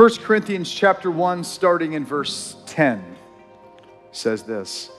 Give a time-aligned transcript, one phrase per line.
[0.00, 3.04] 1 Corinthians chapter 1 starting in verse 10
[4.12, 4.90] says this.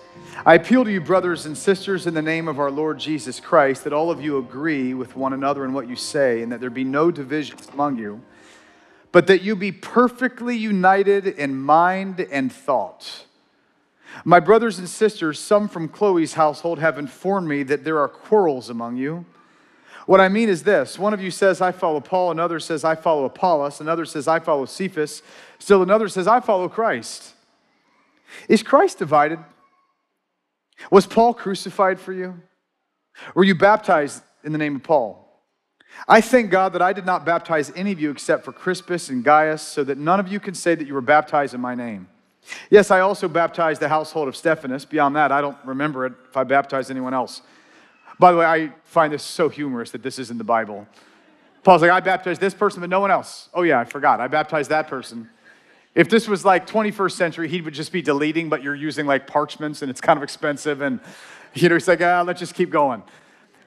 [0.46, 3.84] I appeal to you brothers and sisters in the name of our Lord Jesus Christ
[3.86, 6.70] that all of you agree with one another in what you say and that there
[6.70, 8.22] be no divisions among you
[9.12, 13.26] but that you be perfectly united in mind and thought.
[14.24, 18.70] My brothers and sisters, some from Chloe's household have informed me that there are quarrels
[18.70, 19.26] among you.
[20.06, 22.96] What I mean is this one of you says, I follow Paul, another says, I
[22.96, 25.22] follow Apollos, another says, I follow Cephas,
[25.60, 27.34] still another says, I follow Christ.
[28.48, 29.40] Is Christ divided?
[30.90, 32.42] Was Paul crucified for you?
[33.36, 35.18] Were you baptized in the name of Paul?
[36.08, 39.24] I thank God that I did not baptize any of you except for Crispus and
[39.24, 42.08] Gaius, so that none of you can say that you were baptized in my name.
[42.70, 44.86] Yes, I also baptized the household of Stephanus.
[44.86, 47.42] Beyond that, I don't remember it if I baptized anyone else.
[48.22, 50.88] By the way, I find this so humorous that this is in the Bible.
[51.64, 53.50] Paul's like, I baptized this person, but no one else.
[53.52, 54.22] Oh, yeah, I forgot.
[54.22, 55.28] I baptized that person.
[55.96, 59.26] If this was like 21st century, he would just be deleting, but you're using like
[59.26, 60.82] parchments and it's kind of expensive.
[60.82, 61.00] And,
[61.56, 63.02] you know, he's like, ah, let's just keep going.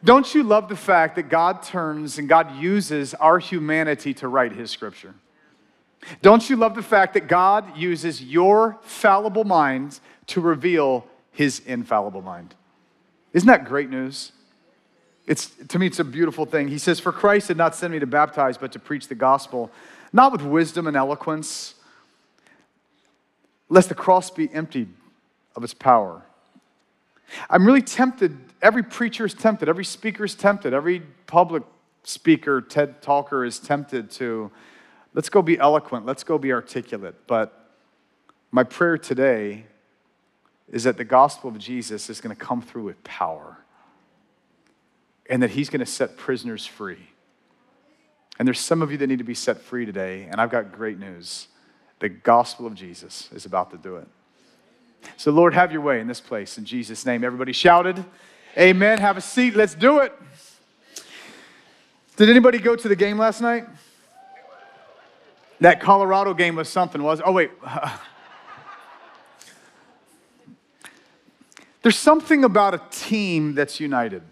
[0.05, 4.53] Don't you love the fact that God turns and God uses our humanity to write
[4.53, 5.15] His scripture?
[6.23, 12.23] Don't you love the fact that God uses your fallible mind to reveal His infallible
[12.23, 12.55] mind?
[13.33, 14.31] Isn't that great news?
[15.27, 16.69] It's, to me, it's a beautiful thing.
[16.69, 19.71] He says, For Christ did not send me to baptize, but to preach the gospel,
[20.13, 21.75] not with wisdom and eloquence,
[23.69, 24.89] lest the cross be emptied
[25.57, 26.23] of its power.
[27.49, 31.63] I'm really tempted every preacher is tempted, every speaker is tempted, every public
[32.03, 34.51] speaker, TED talker is tempted to
[35.13, 37.15] let's go be eloquent, let's go be articulate.
[37.27, 37.71] But
[38.51, 39.67] my prayer today
[40.73, 43.59] is that the gospel of Jesus is going to come through with power
[45.29, 47.09] and that he's going to set prisoners free.
[48.39, 50.73] And there's some of you that need to be set free today, and I've got
[50.73, 51.49] great news.
[52.01, 54.09] The gospel of Jesus is about to do it.
[55.17, 57.25] So, Lord, have your way in this place in Jesus' name.
[57.25, 58.05] Everybody shouted.
[58.59, 58.99] Amen.
[58.99, 59.55] Have a seat.
[59.55, 60.13] Let's do it.
[62.17, 63.67] Did anybody go to the game last night?
[65.61, 67.23] That Colorado game was something, was?
[67.25, 67.51] Oh, wait.
[71.83, 74.23] There's something about a team that's united.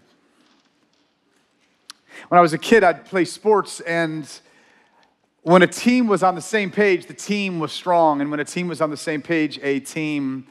[2.29, 4.27] When I was a kid, I'd play sports, and
[5.43, 8.21] when a team was on the same page, the team was strong.
[8.21, 10.47] And when a team was on the same page, a team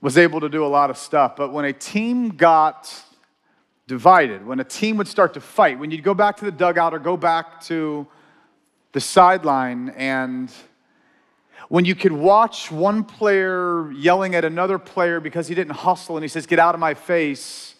[0.00, 1.34] was able to do a lot of stuff.
[1.34, 2.94] But when a team got
[3.88, 6.94] divided, when a team would start to fight, when you'd go back to the dugout
[6.94, 8.06] or go back to
[8.92, 10.52] the sideline, and
[11.68, 16.22] when you could watch one player yelling at another player because he didn't hustle and
[16.22, 17.74] he says, Get out of my face,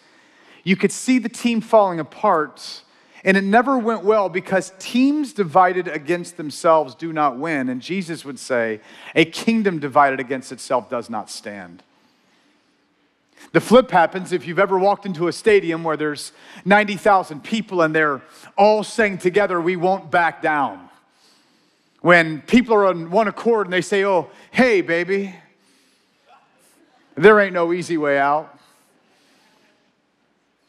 [0.65, 2.83] you could see the team falling apart.
[3.25, 7.71] And it never went well because teams divided against themselves do not win.
[7.71, 8.81] And Jesus would say,
[9.15, 11.83] A kingdom divided against itself does not stand.
[13.53, 16.33] The flip happens if you've ever walked into a stadium where there's
[16.65, 18.21] 90,000 people and they're
[18.59, 20.91] all saying together, We won't back down.
[22.03, 25.35] When people are on one accord and they say, Oh, hey, baby,
[27.15, 28.54] there ain't no easy way out.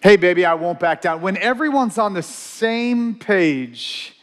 [0.06, 1.22] Hey, baby, I won't back down.
[1.22, 4.16] When everyone's on the same page,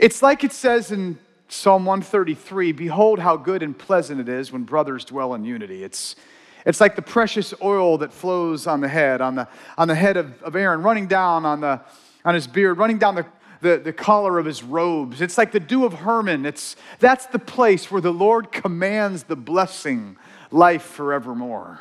[0.00, 4.64] it's like it says in Psalm 133 Behold, how good and pleasant it is when
[4.64, 5.84] brothers dwell in unity.
[5.84, 6.16] It's
[6.64, 9.46] it's like the precious oil that flows on the head, on the,
[9.78, 11.80] on the head of, of Aaron, running down on, the,
[12.24, 13.26] on his beard, running down the,
[13.60, 15.20] the, the collar of his robes.
[15.20, 16.44] It's like the dew of Hermon.
[16.44, 20.16] It's, that's the place where the Lord commands the blessing,
[20.50, 21.78] life forevermore.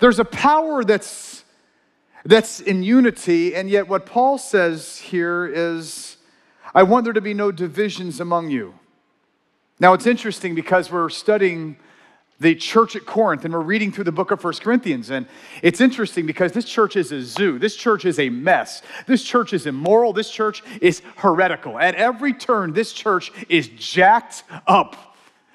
[0.00, 1.39] There's a power that's,
[2.24, 6.16] that's in unity, and yet what Paul says here is,
[6.74, 8.74] I want there to be no divisions among you.
[9.78, 11.76] Now, it's interesting because we're studying
[12.38, 15.10] the church at Corinth, and we're reading through the book of First Corinthians.
[15.10, 15.26] And
[15.62, 17.58] it's interesting because this church is a zoo.
[17.58, 18.82] This church is a mess.
[19.06, 20.12] This church is immoral.
[20.12, 21.78] This church is heretical.
[21.78, 25.09] At every turn, this church is jacked up.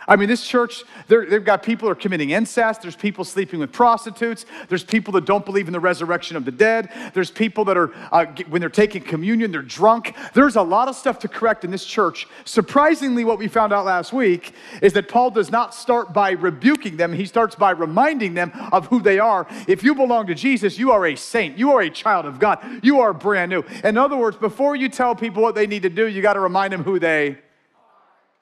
[0.07, 2.81] I mean, this church, they've got people are committing incest.
[2.81, 4.45] There's people sleeping with prostitutes.
[4.69, 6.91] There's people that don't believe in the resurrection of the dead.
[7.13, 10.15] There's people that are, uh, when they're taking communion, they're drunk.
[10.33, 12.27] There's a lot of stuff to correct in this church.
[12.45, 16.97] Surprisingly, what we found out last week is that Paul does not start by rebuking
[16.97, 19.47] them, he starts by reminding them of who they are.
[19.67, 22.59] If you belong to Jesus, you are a saint, you are a child of God,
[22.83, 23.63] you are brand new.
[23.83, 26.39] In other words, before you tell people what they need to do, you got to
[26.39, 27.39] remind them who they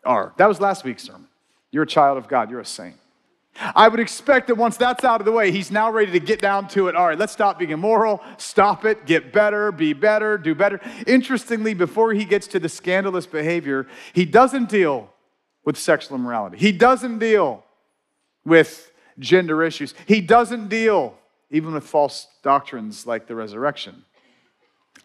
[0.04, 0.34] are.
[0.38, 1.23] That was last week's sermon.
[1.74, 2.98] You're a child of God, you're a saint.
[3.76, 6.40] I would expect that once that's out of the way, he's now ready to get
[6.40, 6.96] down to it.
[6.96, 10.80] All right, let's stop being immoral, stop it, get better, be better, do better.
[11.08, 15.10] Interestingly, before he gets to the scandalous behavior, he doesn't deal
[15.66, 16.58] with sexual immorality.
[16.58, 17.64] He doesn't deal
[18.46, 19.96] with gender issues.
[20.06, 21.16] He doesn't deal
[21.50, 24.06] even with false doctrines like the resurrection.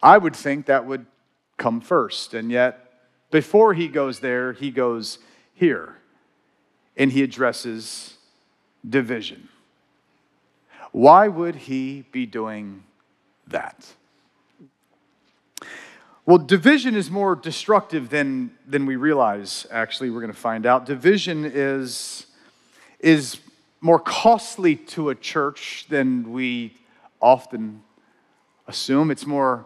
[0.03, 1.07] I would think that would
[1.57, 2.35] come first.
[2.35, 2.91] And yet,
[3.31, 5.17] before he goes there, he goes
[5.55, 5.98] here
[6.99, 8.17] and he addresses
[8.87, 9.47] division.
[10.91, 12.83] Why would he be doing
[13.47, 13.87] that?
[16.25, 20.85] Well, division is more destructive than, than we realize, actually, we're going to find out.
[20.85, 22.27] Division is,
[22.99, 23.39] is
[23.81, 26.75] more costly to a church than we
[27.21, 27.81] often
[28.67, 29.09] assume.
[29.09, 29.65] It's more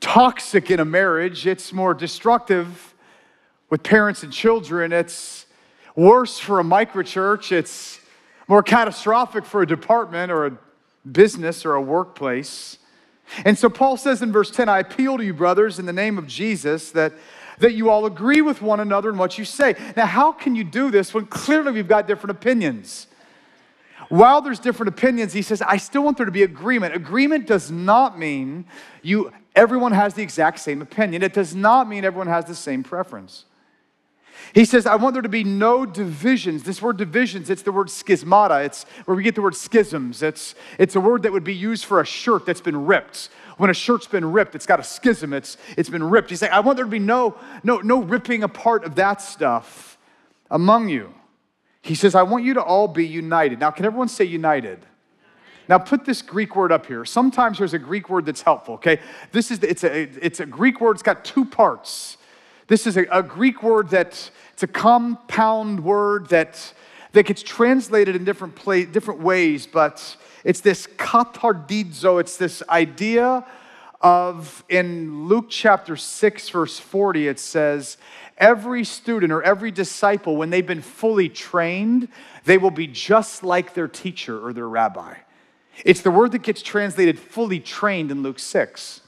[0.00, 2.94] toxic in a marriage, it's more destructive
[3.68, 5.46] with parents and children, it's
[5.94, 8.00] worse for a microchurch, it's
[8.48, 10.58] more catastrophic for a department or a
[11.10, 12.78] business or a workplace.
[13.44, 16.18] And so Paul says in verse 10, I appeal to you, brothers, in the name
[16.18, 17.12] of Jesus, that,
[17.58, 19.76] that you all agree with one another in what you say.
[19.96, 23.06] Now, how can you do this when clearly we've got different opinions?
[24.08, 26.96] While there's different opinions, he says, I still want there to be agreement.
[26.96, 28.64] Agreement does not mean
[29.02, 31.22] you everyone has the exact same opinion.
[31.22, 33.44] It does not mean everyone has the same preference.
[34.54, 36.62] He says, I want there to be no divisions.
[36.62, 38.64] This word divisions, it's the word schismata.
[38.64, 40.22] It's where we get the word schisms.
[40.22, 43.28] It's, it's a word that would be used for a shirt that's been ripped.
[43.58, 46.30] When a shirt's been ripped, it's got a schism, it's, it's been ripped.
[46.30, 49.98] He's like, I want there to be no, no, no ripping apart of that stuff
[50.50, 51.12] among you.
[51.82, 53.60] He says, I want you to all be united.
[53.60, 54.78] Now, can everyone say united?
[55.68, 57.04] Now put this Greek word up here.
[57.04, 58.98] Sometimes there's a Greek word that's helpful, okay?
[59.30, 62.16] This is, the, it's, a, it's a Greek word, it's got two parts.
[62.70, 66.72] This is a, a Greek word that, it's a compound word that,
[67.10, 73.44] that gets translated in different, play, different ways, but it's this katartizo, it's this idea
[74.00, 77.96] of, in Luke chapter 6, verse 40, it says,
[78.38, 82.06] every student or every disciple, when they've been fully trained,
[82.44, 85.16] they will be just like their teacher or their rabbi.
[85.84, 89.00] It's the word that gets translated fully trained in Luke 6.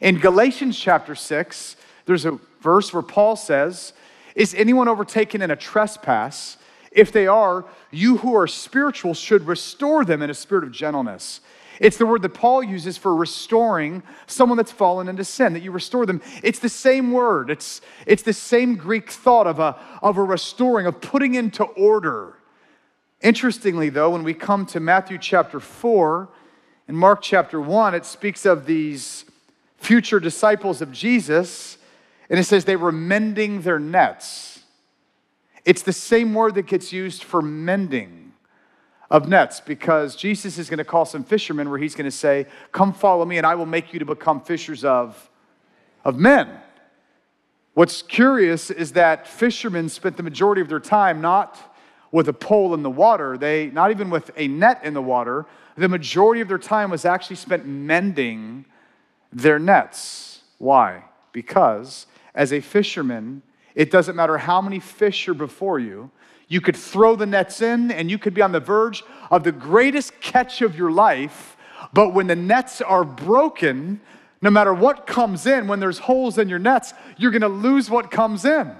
[0.00, 1.74] In Galatians chapter 6,
[2.10, 3.92] there's a verse where Paul says,
[4.34, 6.56] Is anyone overtaken in a trespass?
[6.90, 11.40] If they are, you who are spiritual should restore them in a spirit of gentleness.
[11.78, 15.70] It's the word that Paul uses for restoring someone that's fallen into sin, that you
[15.70, 16.20] restore them.
[16.42, 20.86] It's the same word, it's, it's the same Greek thought of a, of a restoring,
[20.86, 22.34] of putting into order.
[23.20, 26.28] Interestingly, though, when we come to Matthew chapter 4
[26.88, 29.26] and Mark chapter 1, it speaks of these
[29.76, 31.78] future disciples of Jesus,
[32.30, 34.60] and it says they were mending their nets.
[35.64, 38.32] It's the same word that gets used for mending
[39.10, 42.46] of nets because Jesus is going to call some fishermen where he's going to say,
[42.70, 45.28] Come follow me, and I will make you to become fishers of,
[46.04, 46.48] of men.
[47.74, 51.58] What's curious is that fishermen spent the majority of their time not
[52.12, 55.46] with a pole in the water, they, not even with a net in the water,
[55.76, 58.64] the majority of their time was actually spent mending
[59.32, 60.42] their nets.
[60.58, 61.04] Why?
[61.32, 62.06] Because
[62.40, 63.42] as a fisherman,
[63.74, 66.10] it doesn't matter how many fish are before you,
[66.48, 69.52] you could throw the nets in and you could be on the verge of the
[69.52, 71.58] greatest catch of your life.
[71.92, 74.00] But when the nets are broken,
[74.40, 78.10] no matter what comes in, when there's holes in your nets, you're gonna lose what
[78.10, 78.72] comes in.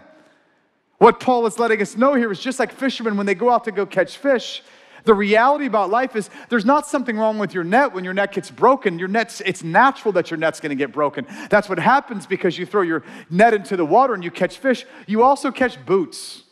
[0.97, 3.65] What Paul is letting us know here is just like fishermen when they go out
[3.65, 4.63] to go catch fish,
[5.05, 8.33] the reality about life is there's not something wrong with your net when your net
[8.33, 8.99] gets broken.
[8.99, 11.27] Your net's it's natural that your net's going to get broken.
[11.49, 14.85] That's what happens because you throw your net into the water and you catch fish.
[15.07, 16.45] You also catch boots.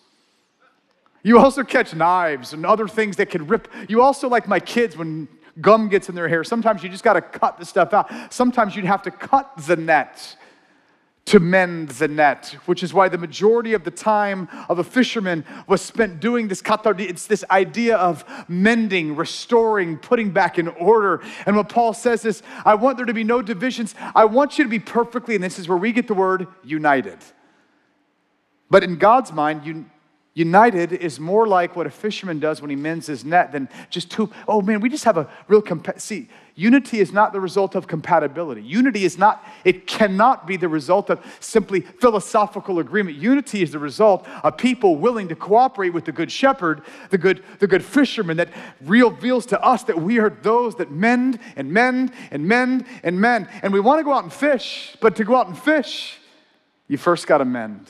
[1.23, 3.69] You also catch knives and other things that can rip.
[3.89, 5.29] You also like my kids when
[5.61, 6.45] gum gets in their hair.
[6.45, 8.33] Sometimes you just got to cut the stuff out.
[8.33, 10.37] Sometimes you'd have to cut the net
[11.29, 15.45] to mend the net, which is why the majority of the time of a fisherman
[15.67, 16.99] was spent doing this katar.
[16.99, 21.23] It's this idea of mending, restoring, putting back in order.
[21.45, 23.95] And what Paul says is, I want there to be no divisions.
[24.15, 27.19] I want you to be perfectly, and this is where we get the word united.
[28.71, 29.85] But in God's mind, you,
[30.39, 34.09] United is more like what a fisherman does when he mends his net than just
[34.09, 34.31] two.
[34.47, 36.29] Oh man, we just have a real compa- see.
[36.55, 38.63] Unity is not the result of compatibility.
[38.63, 39.45] Unity is not.
[39.65, 43.17] It cannot be the result of simply philosophical agreement.
[43.17, 47.43] Unity is the result of people willing to cooperate with the good shepherd, the good,
[47.59, 52.13] the good fisherman that reveals to us that we are those that mend and mend
[52.31, 53.49] and mend and mend.
[53.63, 56.19] And we want to go out and fish, but to go out and fish,
[56.87, 57.89] you first got to mend.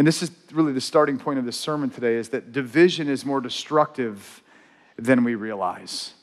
[0.00, 3.26] And this is really the starting point of this sermon today is that division is
[3.26, 4.42] more destructive
[4.96, 6.14] than we realize.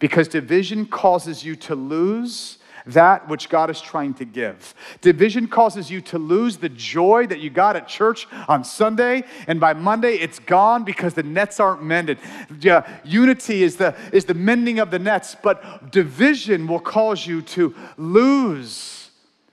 [0.00, 4.74] Because division causes you to lose that which God is trying to give.
[5.00, 9.60] Division causes you to lose the joy that you got at church on Sunday, and
[9.60, 12.18] by Monday it's gone because the nets aren't mended.
[12.58, 17.42] Yeah, unity is the, is the mending of the nets, but division will cause you
[17.42, 19.10] to lose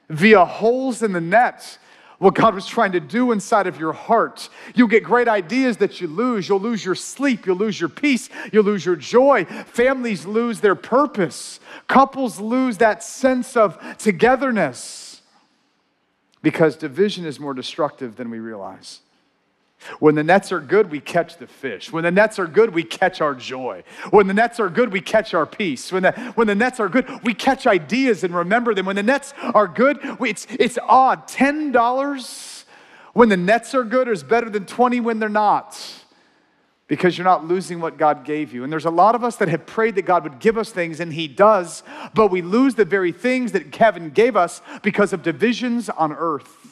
[0.10, 1.78] via holes in the net
[2.22, 4.48] what God was trying to do inside of your heart.
[4.76, 6.48] You'll get great ideas that you lose.
[6.48, 7.48] You'll lose your sleep.
[7.48, 8.30] You'll lose your peace.
[8.54, 9.46] You'll lose your joy.
[9.46, 11.60] Families lose their purpose.
[11.88, 15.24] Couples lose that sense of togetherness
[16.44, 19.00] because division is more destructive than we realize.
[20.00, 21.92] When the nets are good, we catch the fish.
[21.92, 23.84] When the nets are good, we catch our joy.
[24.12, 25.92] When the nets are good, we catch our peace.
[25.92, 28.86] When the, when the nets are good, we catch ideas and remember them.
[28.86, 31.28] When the nets are good, we, it's, it's odd.
[31.28, 32.64] $10
[33.14, 35.80] when the nets are good is better than 20 when they're not
[36.88, 38.66] because you're not losing what God gave you.
[38.66, 41.00] And there's a lot of us that have prayed that God would give us things,
[41.00, 41.84] and He does,
[42.14, 46.71] but we lose the very things that heaven gave us because of divisions on earth.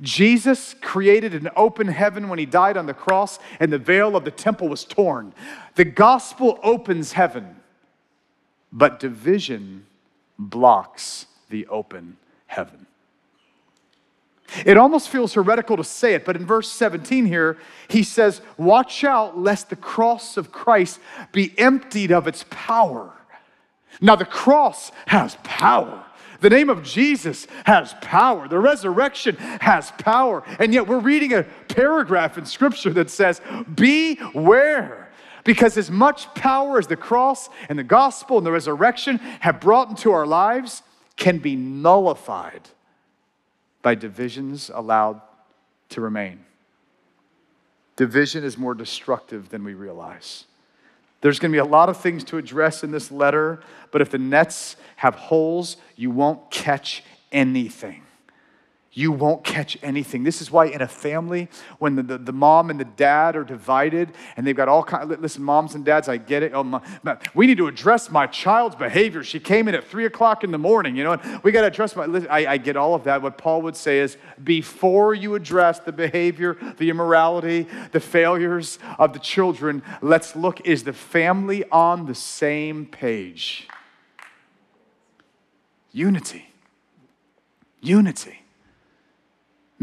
[0.00, 4.24] Jesus created an open heaven when he died on the cross, and the veil of
[4.24, 5.34] the temple was torn.
[5.74, 7.56] The gospel opens heaven,
[8.72, 9.86] but division
[10.38, 12.86] blocks the open heaven.
[14.64, 19.02] It almost feels heretical to say it, but in verse 17 here, he says, Watch
[19.02, 21.00] out lest the cross of Christ
[21.32, 23.12] be emptied of its power.
[24.00, 26.03] Now, the cross has power.
[26.44, 28.48] The name of Jesus has power.
[28.48, 30.42] The resurrection has power.
[30.58, 33.40] And yet we're reading a paragraph in Scripture that says,
[33.74, 35.10] Beware.
[35.44, 39.88] Because as much power as the cross and the gospel and the resurrection have brought
[39.88, 40.82] into our lives
[41.16, 42.68] can be nullified
[43.80, 45.22] by divisions allowed
[45.88, 46.44] to remain.
[47.96, 50.44] Division is more destructive than we realize.
[51.24, 54.10] There's going to be a lot of things to address in this letter, but if
[54.10, 57.02] the nets have holes, you won't catch
[57.32, 58.03] anything
[58.94, 60.22] you won't catch anything.
[60.22, 61.48] This is why in a family,
[61.80, 65.10] when the, the, the, mom and the dad are divided and they've got all kinds,
[65.20, 66.52] listen, moms and dads, I get it.
[66.54, 66.80] Oh, my,
[67.34, 69.24] we need to address my child's behavior.
[69.24, 71.66] She came in at three o'clock in the morning, you know, and we got to
[71.66, 73.20] address my, listen, I, I get all of that.
[73.20, 79.12] What Paul would say is before you address the behavior, the immorality, the failures of
[79.12, 83.68] the children, let's look, is the family on the same page?
[85.90, 86.46] Unity.
[87.80, 88.43] Unity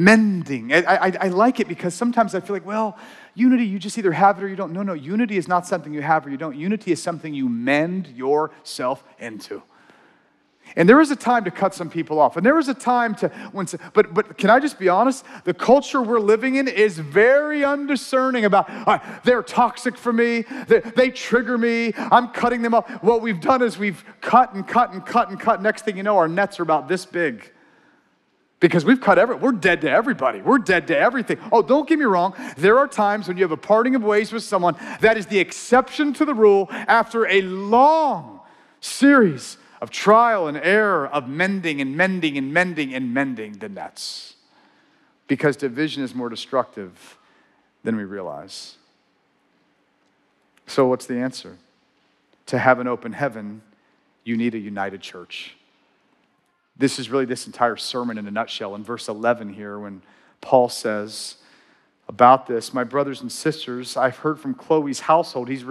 [0.03, 0.73] mending.
[0.73, 2.97] I, I, I, like it because sometimes I feel like, well,
[3.35, 4.73] unity, you just either have it or you don't.
[4.73, 6.55] No, no, unity is not something you have or you don't.
[6.55, 9.61] Unity is something you mend yourself into.
[10.75, 12.37] And there is a time to cut some people off.
[12.37, 15.25] And there is a time to, when, but, but can I just be honest?
[15.43, 20.79] The culture we're living in is very undiscerning about, uh, they're toxic for me, they,
[20.79, 22.89] they trigger me, I'm cutting them off.
[23.03, 25.61] What we've done is we've cut and cut and cut and cut.
[25.61, 27.51] Next thing you know, our nets are about this big
[28.61, 30.39] because we've cut every we're dead to everybody.
[30.39, 31.39] We're dead to everything.
[31.51, 32.33] Oh don't get me wrong.
[32.55, 35.39] There are times when you have a parting of ways with someone that is the
[35.39, 38.39] exception to the rule after a long
[38.79, 44.35] series of trial and error of mending and mending and mending and mending the nets.
[45.27, 47.17] Because division is more destructive
[47.83, 48.75] than we realize.
[50.67, 51.57] So what's the answer?
[52.45, 53.63] To have an open heaven
[54.23, 55.55] you need a united church
[56.81, 58.75] this is really this entire sermon in a nutshell.
[58.75, 60.01] In verse 11 here, when
[60.41, 61.35] Paul says
[62.09, 65.47] about this, my brothers and sisters, I've heard from Chloe's household.
[65.47, 65.63] He's,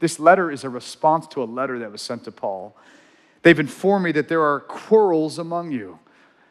[0.00, 2.76] this letter is a response to a letter that was sent to Paul.
[3.42, 6.00] They've informed me that there are quarrels among you.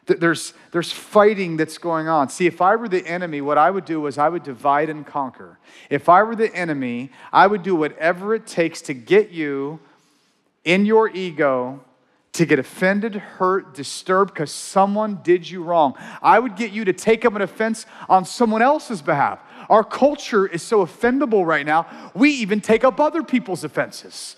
[0.06, 2.30] That there's, there's fighting that's going on.
[2.30, 5.04] See, if I were the enemy, what I would do is I would divide and
[5.06, 5.58] conquer.
[5.90, 9.80] If I were the enemy, I would do whatever it takes to get you
[10.64, 11.84] in your ego
[12.36, 15.94] to get offended, hurt, disturbed because someone did you wrong.
[16.22, 19.40] I would get you to take up an offense on someone else's behalf.
[19.68, 24.36] Our culture is so offendable right now, we even take up other people's offenses.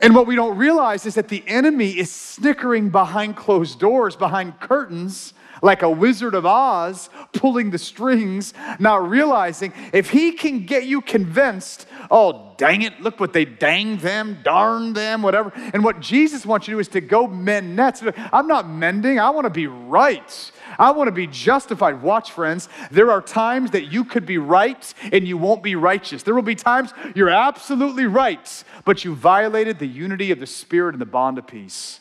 [0.00, 4.60] And what we don't realize is that the enemy is snickering behind closed doors, behind
[4.60, 5.32] curtains,
[5.62, 11.00] like a wizard of Oz pulling the strings, not realizing if he can get you
[11.00, 15.52] convinced, oh, dang it, look what they dang them, darn them, whatever.
[15.54, 18.02] And what Jesus wants you to do is to go mend nets.
[18.32, 20.52] I'm not mending, I want to be right.
[20.78, 22.02] I want to be justified.
[22.02, 26.22] Watch, friends, there are times that you could be right and you won't be righteous.
[26.22, 30.94] There will be times you're absolutely right, but you violated the unity of the Spirit
[30.94, 32.00] and the bond of peace.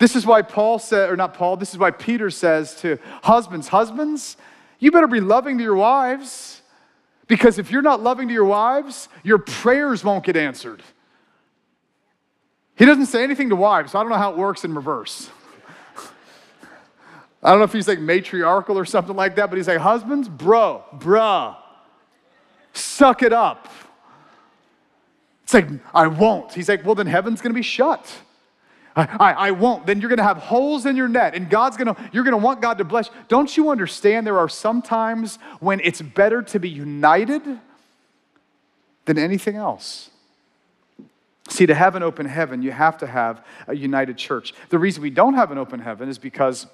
[0.00, 3.68] This is why Paul said, or not Paul, this is why Peter says to husbands,
[3.68, 4.38] Husbands,
[4.78, 6.62] you better be loving to your wives.
[7.28, 10.82] Because if you're not loving to your wives, your prayers won't get answered.
[12.76, 15.28] He doesn't say anything to wives, so I don't know how it works in reverse.
[17.42, 20.30] I don't know if he's like matriarchal or something like that, but he's like, husbands,
[20.30, 21.56] bro, bruh,
[22.72, 23.68] suck it up.
[25.44, 26.54] It's like, I won't.
[26.54, 28.10] He's like, well, then heaven's gonna be shut.
[28.96, 29.86] I, I, won't.
[29.86, 32.78] Then you're gonna have holes in your net, and God's gonna, you're gonna want God
[32.78, 33.08] to bless.
[33.28, 37.42] Don't you understand there are some times when it's better to be united
[39.04, 40.10] than anything else?
[41.48, 44.54] See, to have an open heaven, you have to have a united church.
[44.70, 46.66] The reason we don't have an open heaven is because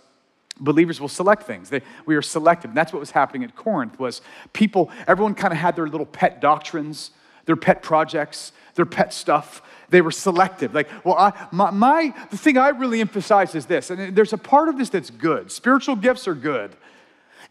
[0.59, 3.99] believers will select things they, we are selective and that's what was happening at corinth
[3.99, 4.23] was
[4.55, 7.11] people everyone kind of had their little pet doctrines
[7.45, 12.37] their pet projects their pet stuff they were selective like well I, my, my the
[12.37, 15.97] thing i really emphasize is this and there's a part of this that's good spiritual
[15.97, 16.76] gifts are good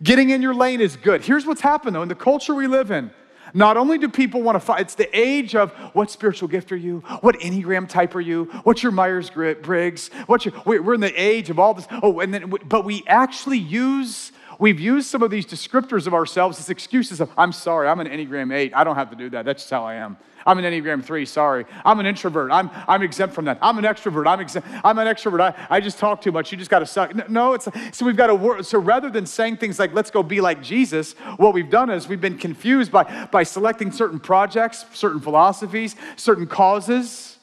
[0.03, 2.91] getting in your lane is good here's what's happened though in the culture we live
[2.91, 3.11] in
[3.53, 6.77] not only do people want to fight, it's the age of what spiritual gift are
[6.77, 6.99] you?
[7.21, 8.45] What Enneagram type are you?
[8.63, 10.09] What's your Myers Briggs?
[10.27, 11.87] What's your, we're in the age of all this.
[12.03, 16.59] Oh, and then, but we actually use, we've used some of these descriptors of ourselves
[16.59, 18.73] as excuses of, I'm sorry, I'm an Enneagram 8.
[18.75, 19.45] I don't have to do that.
[19.45, 20.17] That's just how I am.
[20.45, 21.65] I'm an Enneagram 3, sorry.
[21.83, 22.51] I'm an introvert.
[22.51, 23.57] I'm, I'm exempt from that.
[23.61, 24.27] I'm an extrovert.
[24.27, 24.67] I'm, exempt.
[24.83, 25.41] I'm an extrovert.
[25.41, 26.51] I, I just talk too much.
[26.51, 27.29] You just got to suck.
[27.29, 28.63] No, it's, so we've got to work.
[28.63, 32.07] So rather than saying things like, let's go be like Jesus, what we've done is
[32.07, 37.39] we've been confused by, by selecting certain projects, certain philosophies, certain causes.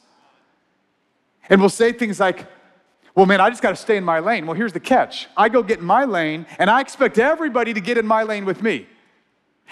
[1.49, 2.47] And we'll say things like,
[3.15, 4.47] well, man, I just got to stay in my lane.
[4.47, 7.81] Well, here's the catch I go get in my lane, and I expect everybody to
[7.81, 8.87] get in my lane with me.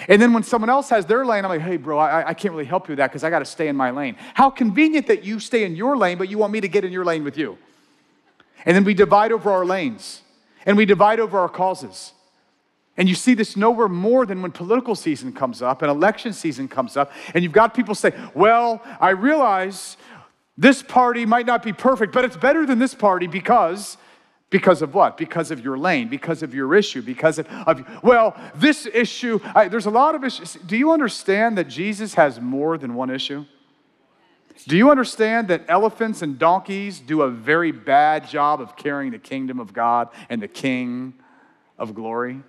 [0.08, 2.54] And then when someone else has their lane, I'm like, hey, bro, I, I can't
[2.54, 4.16] really help you with that because I got to stay in my lane.
[4.34, 6.92] How convenient that you stay in your lane, but you want me to get in
[6.92, 7.58] your lane with you.
[8.66, 10.22] And then we divide over our lanes
[10.66, 12.14] and we divide over our causes.
[12.98, 16.68] And you see this nowhere more than when political season comes up and election season
[16.68, 19.98] comes up, and you've got people say, Well, I realize
[20.58, 23.98] this party might not be perfect, but it's better than this party because
[24.52, 25.18] because of what?
[25.18, 29.70] Because of your lane, because of your issue, because of, of well, this issue, I,
[29.70, 30.56] there's a lot of issues.
[30.56, 33.46] Do you understand that Jesus has more than one issue?
[34.68, 39.20] Do you understand that elephants and donkeys do a very bad job of carrying the
[39.20, 41.14] kingdom of God and the King
[41.80, 42.42] of glory?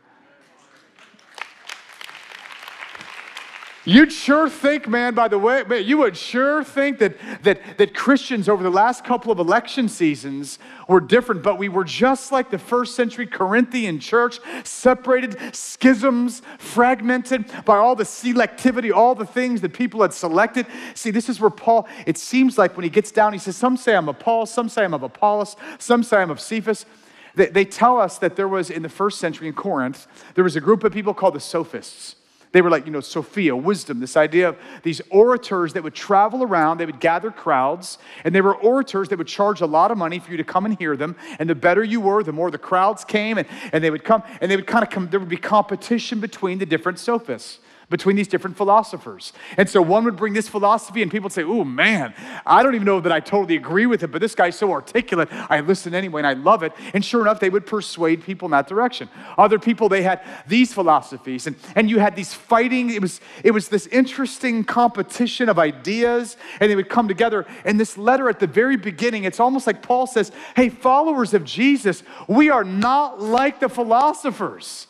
[3.84, 7.94] You'd sure think, man, by the way, man, you would sure think that, that, that
[7.94, 12.48] Christians over the last couple of election seasons were different, but we were just like
[12.48, 19.60] the first century Corinthian church, separated, schisms, fragmented by all the selectivity, all the things
[19.62, 20.64] that people had selected.
[20.94, 23.76] See, this is where Paul, it seems like when he gets down, he says, Some
[23.76, 26.86] say I'm of Paul, some say I'm of Apollos, some say I'm of Cephas.
[27.34, 30.54] They, they tell us that there was, in the first century in Corinth, there was
[30.54, 32.14] a group of people called the sophists.
[32.52, 36.42] They were like, you know, Sophia, wisdom, this idea of these orators that would travel
[36.42, 39.98] around, they would gather crowds, and they were orators that would charge a lot of
[39.98, 41.16] money for you to come and hear them.
[41.38, 44.22] And the better you were, the more the crowds came, and, and they would come,
[44.40, 47.58] and they would kind of come, there would be competition between the different sophists
[47.92, 49.32] between these different philosophers.
[49.56, 52.74] And so one would bring this philosophy, and people would say, Oh man, I don't
[52.74, 55.28] even know that I totally agree with it, but this guy's so articulate.
[55.30, 56.72] I listen anyway, and I love it.
[56.94, 59.08] And sure enough, they would persuade people in that direction.
[59.38, 62.90] Other people, they had these philosophies, and, and you had these fighting.
[62.90, 67.46] It was, it was this interesting competition of ideas, and they would come together.
[67.64, 71.44] And this letter at the very beginning, it's almost like Paul says, Hey, followers of
[71.44, 74.86] Jesus, we are not like the philosophers.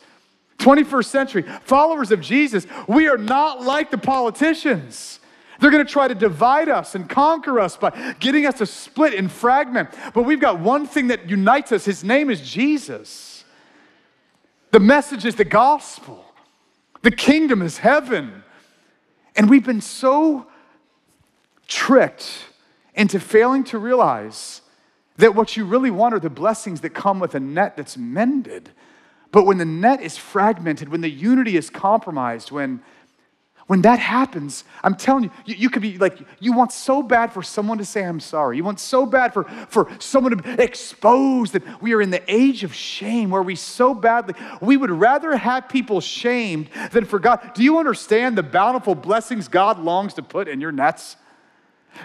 [0.63, 5.19] 21st century, followers of Jesus, we are not like the politicians.
[5.59, 9.13] They're going to try to divide us and conquer us by getting us to split
[9.13, 9.89] and fragment.
[10.13, 11.85] But we've got one thing that unites us.
[11.85, 13.43] His name is Jesus.
[14.71, 16.25] The message is the gospel.
[17.01, 18.43] The kingdom is heaven.
[19.35, 20.47] And we've been so
[21.67, 22.45] tricked
[22.95, 24.61] into failing to realize
[25.17, 28.71] that what you really want are the blessings that come with a net that's mended.
[29.33, 32.81] But when the net is fragmented, when the unity is compromised, when
[33.67, 37.31] when that happens, I'm telling you, you, you, could be like, you want so bad
[37.31, 38.57] for someone to say, I'm sorry.
[38.57, 42.65] You want so bad for, for someone to expose that we are in the age
[42.65, 47.53] of shame where we so badly, we would rather have people shamed than for God.
[47.53, 51.15] Do you understand the bountiful blessings God longs to put in your nets?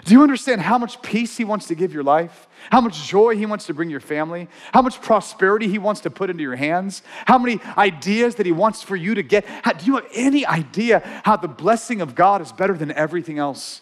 [0.05, 2.47] Do you understand how much peace He wants to give your life?
[2.69, 4.47] How much joy He wants to bring your family?
[4.73, 7.01] How much prosperity He wants to put into your hands?
[7.25, 9.45] How many ideas that He wants for you to get?
[9.45, 13.39] How, do you have any idea how the blessing of God is better than everything
[13.39, 13.81] else?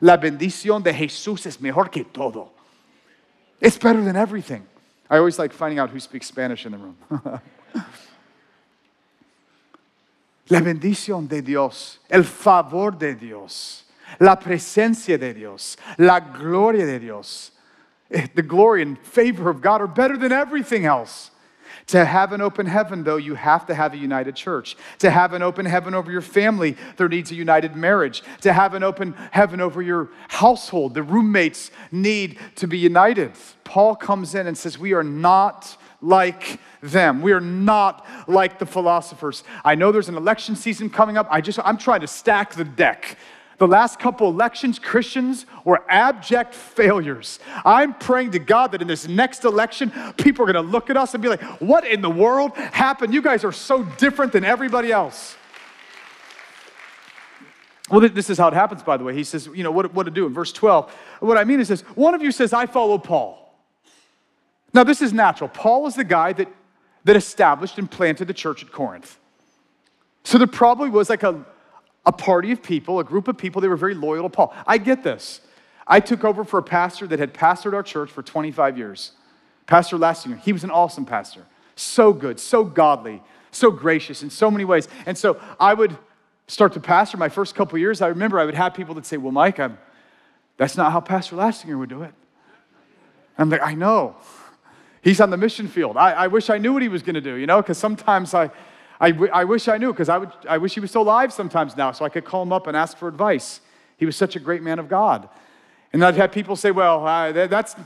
[0.00, 2.50] La bendición de Jesús es mejor que todo.
[3.60, 4.66] It's better than everything.
[5.08, 6.96] I always like finding out who speaks Spanish in the room.
[10.48, 13.85] La bendición de Dios, el favor de Dios
[14.20, 17.52] la presencia de Dios, la gloria de Dios
[18.10, 21.30] eh, The glory and favor of God are better than everything else.
[21.88, 24.76] To have an open heaven, though, you have to have a united church.
[24.98, 28.24] To have an open heaven over your family, there needs a united marriage.
[28.40, 33.32] To have an open heaven over your household, the roommates need to be united.
[33.62, 37.22] Paul comes in and says, We are not like them.
[37.22, 39.44] We are not like the philosophers.
[39.64, 41.28] I know there's an election season coming up.
[41.30, 43.16] I just I'm trying to stack the deck.
[43.58, 47.38] The last couple elections, Christians were abject failures.
[47.64, 50.96] I'm praying to God that in this next election, people are going to look at
[50.96, 53.14] us and be like, What in the world happened?
[53.14, 55.36] You guys are so different than everybody else.
[57.88, 59.14] Well, this is how it happens, by the way.
[59.14, 60.92] He says, You know, what, what to do in verse 12.
[61.20, 63.42] What I mean is this one of you says, I follow Paul.
[64.74, 65.48] Now, this is natural.
[65.48, 66.48] Paul is the guy that,
[67.04, 69.18] that established and planted the church at Corinth.
[70.24, 71.46] So there probably was like a
[72.06, 74.54] a party of people, a group of people, they were very loyal to Paul.
[74.66, 75.40] I get this.
[75.86, 79.12] I took over for a pastor that had pastored our church for 25 years.
[79.66, 81.44] Pastor Lastinger, he was an awesome pastor.
[81.74, 84.88] So good, so godly, so gracious in so many ways.
[85.04, 85.96] And so I would
[86.46, 88.00] start to pastor my first couple years.
[88.00, 89.78] I remember I would have people that say, Well, Mike, I'm,
[90.56, 92.14] that's not how Pastor Lastinger would do it.
[93.36, 94.16] I'm like, I know.
[95.02, 95.96] He's on the mission field.
[95.96, 98.32] I, I wish I knew what he was going to do, you know, because sometimes
[98.32, 98.50] I,
[99.00, 102.04] I, wish I knew because I, I wish he was still alive sometimes now so
[102.04, 103.60] I could call him up and ask for advice.
[103.96, 105.28] He was such a great man of God.
[105.92, 107.76] And I'd have people say, well, uh, that, that's,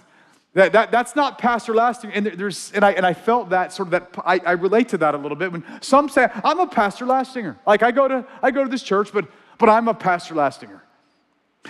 [0.54, 2.12] that, that, that's not Pastor Lastinger.
[2.14, 4.98] And, there's, and, I, and I felt that sort of that, I, I relate to
[4.98, 5.52] that a little bit.
[5.52, 7.56] When some say, I'm a Pastor Lastinger.
[7.66, 9.26] Like I go to, I go to this church, but,
[9.58, 10.80] but I'm a Pastor Lastinger.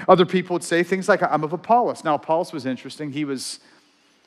[0.06, 2.04] Other people would say things like, I'm of Apollos.
[2.04, 3.12] Now, Apollos was interesting.
[3.12, 3.60] He was,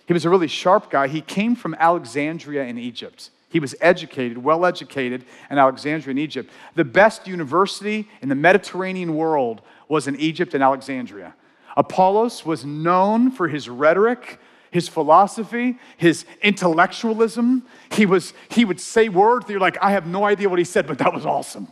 [0.06, 1.08] he was a really sharp guy.
[1.08, 3.30] He came from Alexandria in Egypt.
[3.54, 6.50] He was educated, well educated in Alexandria in Egypt.
[6.74, 11.36] The best university in the Mediterranean world was in Egypt and Alexandria.
[11.78, 14.40] Apollos was known for his rhetoric,
[14.72, 17.62] his philosophy, his intellectualism.
[17.92, 20.66] He, was, he would say words that you're like, I have no idea what he
[20.66, 21.68] said, but that was awesome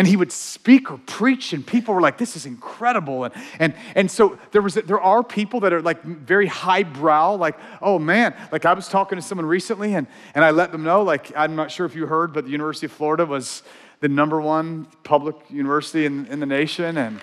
[0.00, 3.24] and he would speak or preach and people were like this is incredible.
[3.24, 7.58] And and, and so there was there are people that are like very highbrow like
[7.82, 8.34] oh man.
[8.50, 11.54] Like i was talking to someone recently and and i let them know like i'm
[11.54, 13.62] not sure if you heard but the university of florida was
[14.00, 17.20] the number one public university in, in the nation and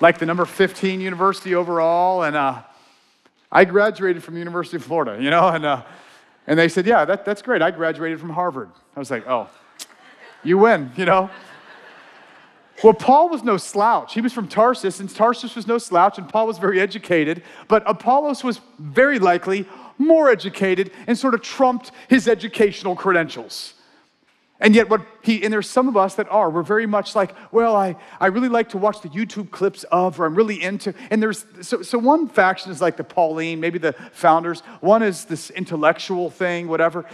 [0.00, 2.22] like the number 15 university overall.
[2.22, 2.62] And uh,
[3.52, 5.82] i graduated from the university of florida you know and uh,
[6.46, 7.60] and they said yeah that, that's great.
[7.60, 8.70] I graduated from harvard.
[8.96, 9.50] I was like oh
[10.42, 11.28] you win you know
[12.82, 14.14] well, Paul was no slouch.
[14.14, 17.42] He was from Tarsus, and Tarsus was no slouch, and Paul was very educated.
[17.68, 19.66] But Apollos was very likely
[19.98, 23.74] more educated and sort of trumped his educational credentials.
[24.58, 27.34] And yet, what he, and there's some of us that are, we're very much like,
[27.52, 30.94] well, I, I really like to watch the YouTube clips of, or I'm really into,
[31.10, 34.60] and there's, so, so one faction is like the Pauline, maybe the founders.
[34.80, 37.04] One is this intellectual thing, whatever.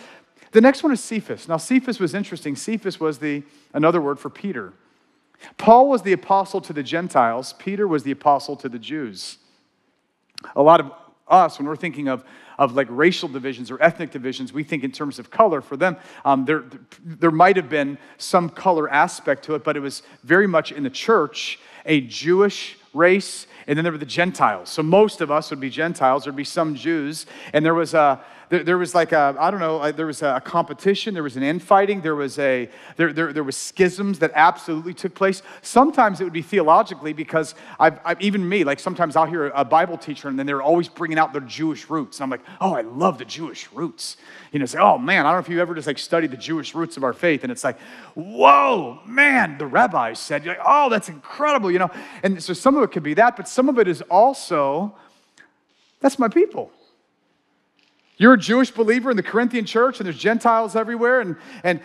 [0.53, 1.48] The next one is Cephas.
[1.48, 2.55] Now, Cephas was interesting.
[2.55, 3.42] Cephas was the,
[3.75, 4.72] another word for Peter.
[5.59, 9.38] Paul was the apostle to the Gentiles, Peter was the apostle to the Jews.
[10.57, 10.92] A lot of
[11.28, 12.24] us, when we're thinking of,
[12.59, 15.61] of like racial divisions or ethnic divisions, we think in terms of color.
[15.61, 16.64] For them, um, there,
[17.05, 20.83] there might have been some color aspect to it, but it was very much in
[20.83, 24.68] the church a Jewish race, and then there were the Gentiles.
[24.68, 28.22] So most of us would be Gentiles, there'd be some Jews, and there was a
[28.48, 31.37] there, there was like a, I don't know, uh, there was a competition, there was
[31.37, 35.42] an infighting, there was a, there, there, there was schisms that absolutely took place.
[35.62, 39.64] Sometimes it would be theologically because I've, I've, even me, like sometimes I'll hear a
[39.64, 42.18] Bible teacher and then they're always bringing out their Jewish roots.
[42.18, 44.16] And I'm like, oh, I love the Jewish roots.
[44.52, 46.37] You know, say, oh man, I don't know if you ever just like studied the
[46.37, 47.42] Jewish roots of our faith.
[47.44, 47.81] And it's like,
[48.14, 51.90] whoa, man, the rabbis said, you're like, oh, that's incredible, you know.
[52.22, 54.94] And so some of it could be that, but some of it is also,
[56.00, 56.70] that's my people.
[58.18, 61.81] You're a Jewish believer in the Corinthian church, and there's Gentiles everywhere, and, and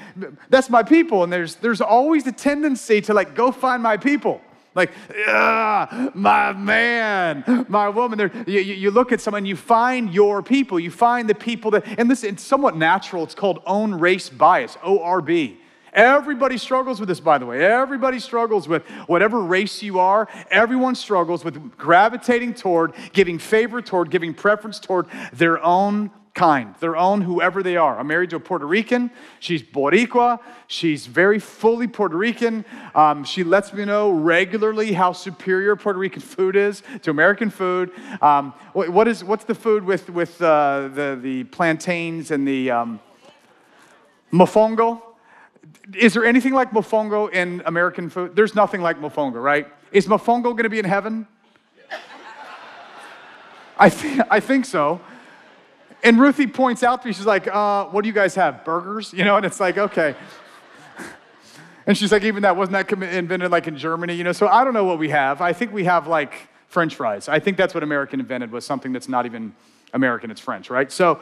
[0.50, 1.24] that's my people.
[1.24, 4.42] And there's, there's always a tendency to like go find my people.
[4.76, 4.92] Like,
[5.28, 8.20] my man, my woman.
[8.20, 10.80] There, you, you look at someone, you find your people.
[10.80, 13.24] You find the people that, and this it's somewhat natural.
[13.24, 15.58] It's called own race bias, ORB.
[15.98, 17.66] Everybody struggles with this, by the way.
[17.66, 20.28] Everybody struggles with whatever race you are.
[20.52, 26.96] Everyone struggles with gravitating toward, giving favor toward, giving preference toward their own kind, their
[26.96, 27.98] own, whoever they are.
[27.98, 29.10] I'm married to a Puerto Rican.
[29.40, 30.40] She's Boricua.
[30.68, 32.64] She's very fully Puerto Rican.
[32.94, 37.90] Um, she lets me know regularly how superior Puerto Rican food is to American food.
[38.22, 43.00] Um, what, is, what's the food with, with uh, the, the plantains and the um,
[44.32, 45.02] mofongo?
[45.96, 48.36] Is there anything like mofongo in American food?
[48.36, 49.68] There's nothing like mofongo, right?
[49.92, 51.28] Is mofongo going to be in heaven?
[53.78, 55.00] I, th- I think so.
[56.04, 58.66] And Ruthie points out to me, she's like, uh, what do you guys have?
[58.66, 59.14] Burgers?
[59.14, 60.16] You know, and it's like, okay.
[61.88, 64.14] And she's like, even that, wasn't that invented like in Germany?
[64.14, 65.40] You know, so I don't know what we have.
[65.40, 67.30] I think we have like French fries.
[67.30, 69.56] I think that's what American invented was something that's not even
[69.94, 70.92] American, it's French, right?
[70.92, 71.22] So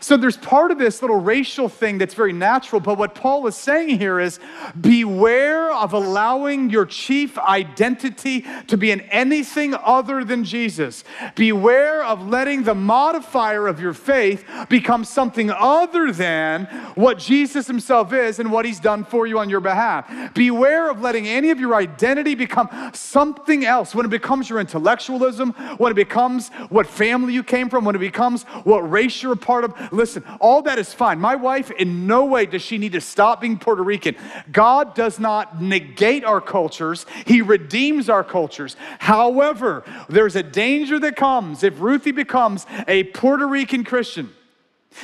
[0.00, 3.56] so there's part of this little racial thing that's very natural, but what Paul is
[3.56, 4.38] saying here is
[4.80, 11.04] beware of allowing your chief identity to be in anything other than Jesus.
[11.34, 18.12] Beware of letting the modifier of your faith become something other than what Jesus himself
[18.12, 20.32] is and what he's done for you on your behalf.
[20.34, 23.94] Beware of letting any of your identity become something else.
[23.94, 28.00] When it becomes your intellectualism, when it becomes what family you came from, when it
[28.00, 31.18] becomes what race you're a part of, Listen, all that is fine.
[31.18, 34.16] My wife, in no way does she need to stop being Puerto Rican.
[34.50, 38.76] God does not negate our cultures, He redeems our cultures.
[38.98, 44.30] However, there's a danger that comes if Ruthie becomes a Puerto Rican Christian.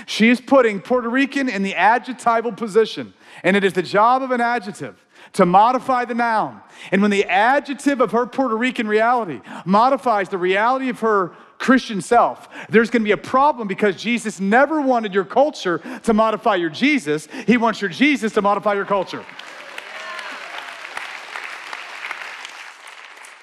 [0.07, 4.31] She is putting Puerto Rican in the adjectival position, and it is the job of
[4.31, 5.04] an adjective
[5.35, 6.61] to modify the noun.
[6.91, 12.01] And when the adjective of her Puerto Rican reality modifies the reality of her Christian
[12.01, 16.57] self, there's going to be a problem because Jesus never wanted your culture to modify
[16.57, 17.29] your Jesus.
[17.47, 19.25] He wants your Jesus to modify your culture.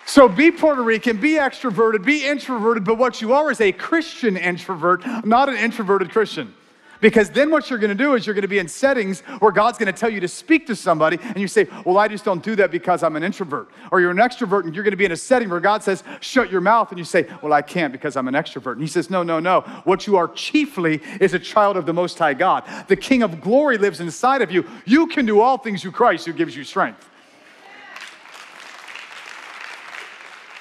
[0.06, 4.36] So be Puerto Rican, be extroverted, be introverted, but what you are is a Christian
[4.36, 6.54] introvert, not an introverted Christian.
[7.02, 9.52] Because then what you're going to do is you're going to be in settings where
[9.52, 12.24] God's going to tell you to speak to somebody, and you say, Well, I just
[12.24, 13.70] don't do that because I'm an introvert.
[13.92, 16.04] Or you're an extrovert, and you're going to be in a setting where God says,
[16.22, 18.74] Shut your mouth, and you say, Well, I can't because I'm an extrovert.
[18.74, 19.62] And He says, No, no, no.
[19.84, 22.64] What you are chiefly is a child of the Most High God.
[22.88, 24.68] The King of glory lives inside of you.
[24.86, 27.10] You can do all things through Christ who gives you strength.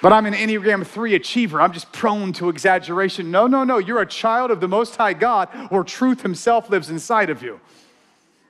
[0.02, 1.60] But I'm an Enneagram 3 achiever.
[1.60, 3.30] I'm just prone to exaggeration.
[3.30, 3.78] No, no, no.
[3.78, 7.60] You're a child of the Most High God where truth Himself lives inside of you.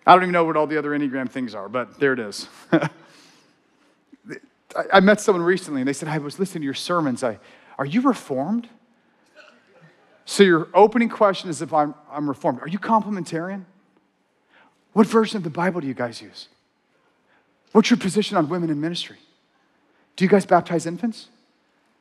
[0.07, 2.49] I don't even know what all the other Enneagram things are, but there it is.
[4.93, 7.25] I met someone recently and they said, I was listening to your sermons.
[7.25, 7.41] I,
[7.79, 8.69] are you reformed?
[10.25, 12.61] So your opening question is if I'm, I'm reformed.
[12.61, 13.65] Are you complementarian?
[14.93, 16.49] What version of the Bible do you guys use?
[17.73, 19.19] What's your position on women in ministry?
[20.15, 21.29] Do you guys baptize infants?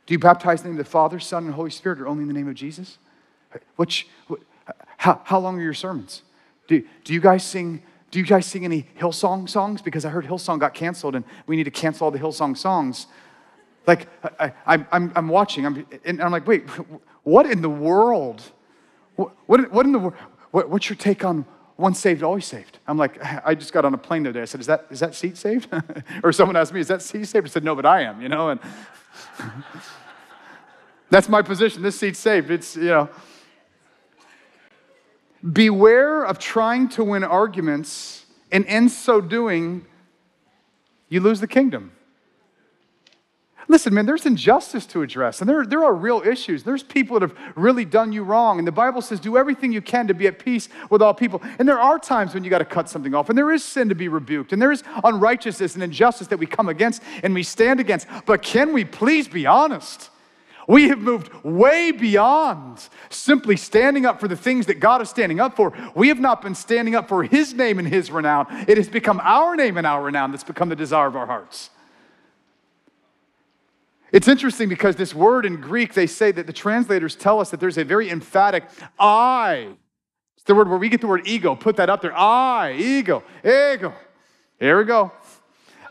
[0.09, 2.23] Do you baptize in the name of the Father, Son, and Holy Spirit, or only
[2.23, 2.97] in the name of Jesus?
[3.75, 4.07] Which,
[4.97, 6.23] how, how long are your sermons?
[6.67, 7.83] Do, do you guys sing?
[8.09, 9.83] Do you guys sing any Hillsong songs?
[9.83, 13.05] Because I heard Hillsong got canceled, and we need to cancel all the Hillsong songs.
[13.85, 14.07] Like
[14.39, 16.67] I, I, I'm, I'm watching, I'm, and I'm like, wait,
[17.21, 18.41] what in the world?
[19.15, 20.15] What, what, what in the world?
[20.49, 21.45] What, what's your take on
[21.77, 22.79] once saved, always saved.
[22.87, 24.41] I'm like, I just got on a plane the other day.
[24.41, 25.69] I said, is that, is that seat saved?
[26.23, 27.45] or someone asked me, is that seat saved?
[27.45, 28.49] I said, no, but I am, you know?
[28.49, 28.59] And
[31.09, 31.81] that's my position.
[31.81, 32.51] This seat's saved.
[32.51, 33.09] It's, you know.
[35.53, 39.85] Beware of trying to win arguments, and in so doing,
[41.07, 41.93] you lose the kingdom.
[43.71, 46.63] Listen, man, there's injustice to address, and there, there are real issues.
[46.63, 49.79] There's people that have really done you wrong, and the Bible says, do everything you
[49.79, 51.39] can to be at peace with all people.
[51.59, 53.87] And there are times when you got to cut something off, and there is sin
[53.89, 57.43] to be rebuked, and there is unrighteousness and injustice that we come against and we
[57.43, 58.07] stand against.
[58.25, 60.09] But can we please be honest?
[60.67, 65.39] We have moved way beyond simply standing up for the things that God is standing
[65.39, 65.73] up for.
[65.93, 68.47] We have not been standing up for His name and His renown.
[68.67, 71.69] It has become our name and our renown that's become the desire of our hearts.
[74.11, 77.59] It's interesting because this word in Greek, they say that the translators tell us that
[77.59, 78.63] there's a very emphatic
[78.97, 79.69] I.
[80.35, 81.55] It's the word where we get the word ego.
[81.55, 82.15] Put that up there.
[82.17, 83.93] I, ego, ego.
[84.59, 85.11] Here we go.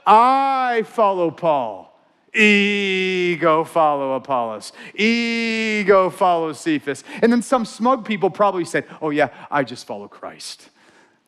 [0.06, 1.88] I follow Paul.
[2.34, 4.72] Ego follow Apollos.
[4.94, 7.02] Ego follow Cephas.
[7.22, 10.68] And then some smug people probably said, Oh, yeah, I just follow Christ.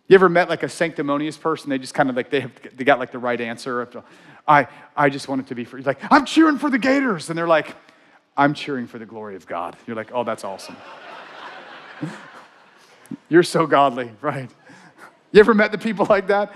[0.09, 1.71] You ever met like a sanctimonious person?
[1.71, 3.89] They just kind of like, they, have, they got like the right answer.
[4.51, 7.29] I, I just want it to be for, like, I'm cheering for the Gators.
[7.29, 7.77] And they're like,
[8.37, 9.77] I'm cheering for the glory of God.
[9.87, 10.77] You're like, oh, that's awesome.
[13.29, 14.51] You're so godly, right?
[15.31, 16.53] You ever met the people like that?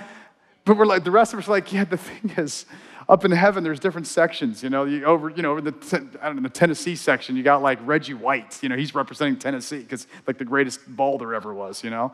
[0.65, 2.67] But we're like, the rest of us are like, yeah, the thing is,
[3.09, 4.63] up in heaven, there's different sections.
[4.63, 7.43] You know, you over, you know, in the, I don't know, the Tennessee section, you
[7.43, 8.61] got like Reggie White.
[8.63, 11.85] You know, he's representing Tennessee because like the greatest ball there ever was.
[11.85, 12.13] You know,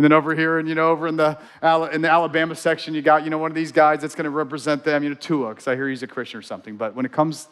[0.00, 1.36] and then over here, and you know, over in the
[1.92, 4.30] in the Alabama section, you got you know one of these guys that's going to
[4.30, 5.02] represent them.
[5.02, 6.78] You know, Tua, because I hear he's a Christian or something.
[6.78, 7.48] But when it comes,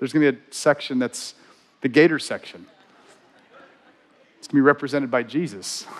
[0.00, 1.36] there's going to be a section that's
[1.82, 2.66] the Gator section.
[4.38, 5.86] It's going to be represented by Jesus.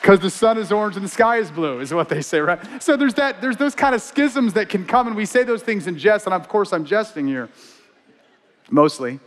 [0.00, 2.82] Because the sun is orange and the sky is blue, is what they say, right?
[2.82, 5.62] So there's that, there's those kind of schisms that can come, and we say those
[5.62, 7.50] things in jest, and of course I'm jesting here.
[8.70, 9.20] Mostly.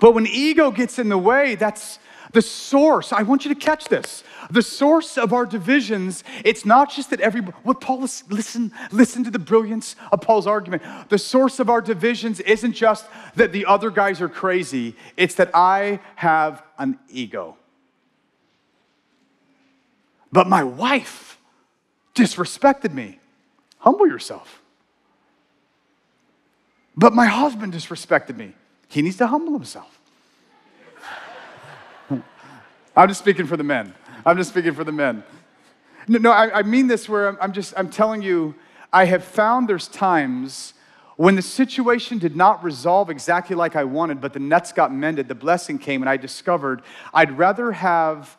[0.00, 1.98] But when ego gets in the way, that's
[2.32, 3.12] the source.
[3.12, 4.24] I want you to catch this.
[4.50, 9.24] The source of our divisions, it's not just that every what Paul is listen, listen
[9.24, 10.82] to the brilliance of Paul's argument.
[11.08, 15.50] The source of our divisions isn't just that the other guys are crazy, it's that
[15.54, 17.56] I have an ego.
[20.32, 21.38] But my wife
[22.14, 23.18] disrespected me.
[23.78, 24.62] Humble yourself.
[26.96, 28.54] But my husband disrespected me.
[28.90, 30.00] He needs to humble himself.
[32.96, 33.94] I'm just speaking for the men.
[34.26, 35.22] I'm just speaking for the men.
[36.08, 38.54] No, no I, I mean this where I'm, I'm just, I'm telling you,
[38.92, 40.74] I have found there's times
[41.16, 45.28] when the situation did not resolve exactly like I wanted, but the nets got mended,
[45.28, 46.82] the blessing came, and I discovered
[47.14, 48.36] I'd rather have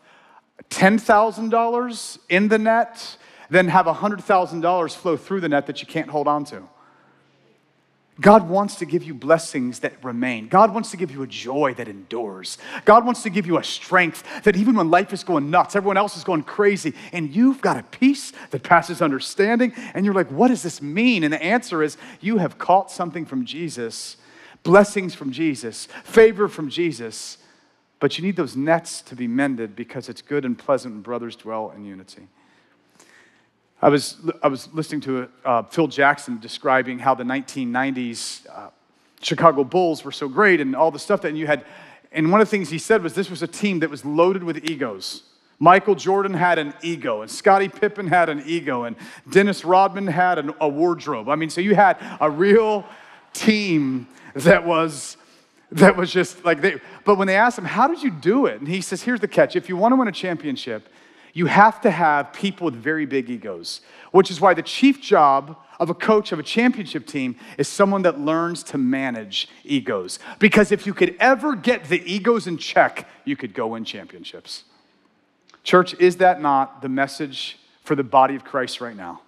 [0.70, 3.18] $10,000 in the net
[3.50, 6.64] than have $100,000 flow through the net that you can't hold on to.
[8.22, 10.48] God wants to give you blessings that remain.
[10.48, 12.60] God wants to give you a joy that endures.
[12.86, 15.98] God wants to give you a strength that even when life is going nuts, everyone
[15.98, 20.30] else is going crazy, and you've got a peace that passes understanding, and you're like,
[20.30, 21.24] what does this mean?
[21.24, 24.18] And the answer is you have caught something from Jesus,
[24.62, 27.40] blessings from Jesus, favor from Jesus,
[28.00, 31.36] but you need those nets to be mended because it's good and pleasant when brothers
[31.36, 32.28] dwell in unity.
[33.84, 38.70] I was, I was listening to uh, Phil Jackson describing how the 1990s uh,
[39.22, 41.66] Chicago Bulls were so great and all the stuff that you had.
[42.12, 44.44] And one of the things he said was this was a team that was loaded
[44.44, 45.24] with egos.
[45.58, 48.96] Michael Jordan had an ego, and Scottie Pippen had an ego, and
[49.30, 51.30] Dennis Rodman had an, a wardrobe.
[51.30, 52.86] I mean, so you had a real
[53.34, 55.18] team that was
[55.72, 56.82] that was just like they.
[57.06, 59.28] But when they asked him, "How did you do it?" and he says, "Here's the
[59.28, 60.90] catch: if you want to win a championship,
[61.34, 65.58] you have to have people with very big egos, which is why the chief job
[65.80, 70.20] of a coach of a championship team is someone that learns to manage egos.
[70.40, 74.66] Because if you could ever get the egos in check, you could go win championships.
[75.64, 79.22] Church, is that not the message for the body of Christ right now?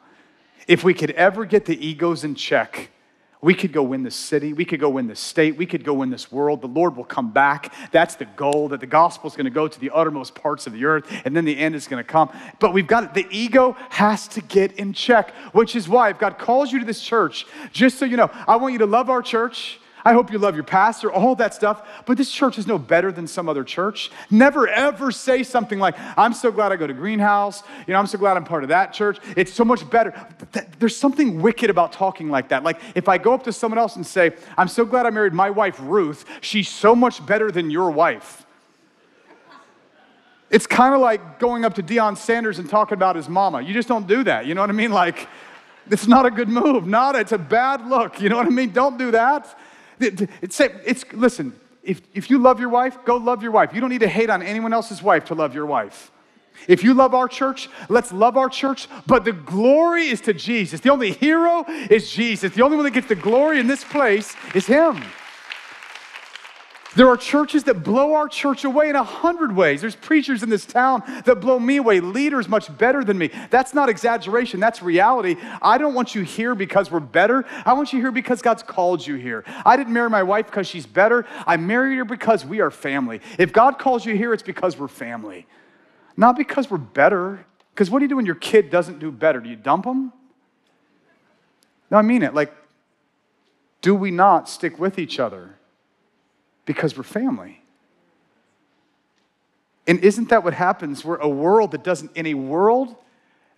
[0.67, 2.91] If we could ever get the egos in check,
[3.43, 4.53] we could go win the city.
[4.53, 5.57] We could go win the state.
[5.57, 6.61] We could go win this world.
[6.61, 7.73] The Lord will come back.
[7.91, 10.71] That's the goal, that the gospel is going to go to the uttermost parts of
[10.71, 12.29] the earth, and then the end is going to come.
[12.59, 13.13] But we've got it.
[13.13, 16.85] the ego has to get in check, which is why if God calls you to
[16.85, 19.77] this church, just so you know, I want you to love our church.
[20.05, 21.87] I hope you love your pastor, all that stuff.
[22.05, 24.11] But this church is no better than some other church.
[24.29, 27.63] Never ever say something like, I'm so glad I go to Greenhouse.
[27.87, 29.19] You know, I'm so glad I'm part of that church.
[29.37, 30.13] It's so much better.
[30.79, 32.63] There's something wicked about talking like that.
[32.63, 35.33] Like if I go up to someone else and say, I'm so glad I married
[35.33, 36.25] my wife, Ruth.
[36.41, 38.45] She's so much better than your wife.
[40.49, 43.61] It's kind of like going up to Deion Sanders and talking about his mama.
[43.61, 44.45] You just don't do that.
[44.45, 44.91] You know what I mean?
[44.91, 45.27] Like,
[45.89, 46.85] it's not a good move.
[46.85, 48.21] Not, it's a bad look.
[48.21, 48.71] You know what I mean?
[48.71, 49.57] Don't do that.
[49.99, 51.53] It's, it's, listen,
[51.83, 53.73] if, if you love your wife, go love your wife.
[53.73, 56.11] You don't need to hate on anyone else's wife to love your wife.
[56.67, 60.79] If you love our church, let's love our church, but the glory is to Jesus.
[60.79, 62.53] The only hero is Jesus.
[62.53, 65.03] The only one that gets the glory in this place is Him.
[66.95, 69.81] There are churches that blow our church away in a hundred ways.
[69.81, 73.31] There's preachers in this town that blow me away, leaders much better than me.
[73.49, 75.35] That's not exaggeration, that's reality.
[75.61, 77.45] I don't want you here because we're better.
[77.65, 79.43] I want you here because God's called you here.
[79.65, 81.25] I didn't marry my wife because she's better.
[81.47, 83.21] I married her because we are family.
[83.39, 85.47] If God calls you here, it's because we're family,
[86.15, 87.45] not because we're better.
[87.73, 89.39] Because what do you do when your kid doesn't do better?
[89.39, 90.13] Do you dump them?
[91.89, 92.35] No, I mean it.
[92.35, 92.53] Like,
[93.81, 95.55] do we not stick with each other?
[96.65, 97.61] Because we're family.
[99.87, 101.03] And isn't that what happens?
[101.03, 102.95] We're a world that doesn't, in a world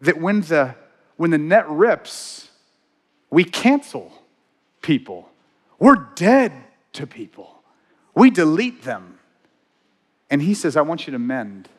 [0.02, 0.76] that when the,
[1.18, 2.50] when the net rips,
[3.30, 4.12] we cancel
[4.82, 5.30] people.
[5.78, 6.52] We're dead
[6.94, 7.62] to people.
[8.16, 9.20] We delete them.
[10.30, 11.70] And he says, I want you to mend.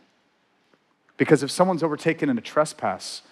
[1.17, 3.23] Because if someone's overtaken in a trespass,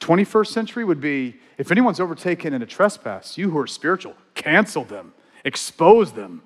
[0.00, 4.84] 21st century would be if anyone's overtaken in a trespass, you who are spiritual, cancel
[4.84, 5.12] them,
[5.44, 6.42] expose them,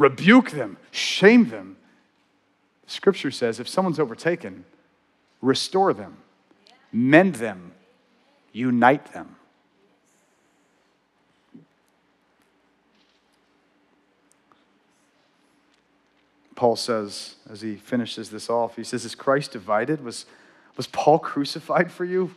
[0.00, 1.76] rebuke them, shame them.
[2.86, 4.64] Scripture says if someone's overtaken,
[5.42, 6.16] restore them,
[6.90, 7.72] mend them,
[8.52, 9.36] unite them.
[16.56, 20.04] Paul says, as he finishes this off, he says, Is Christ divided?
[20.04, 20.26] Was,
[20.76, 22.34] was Paul crucified for you?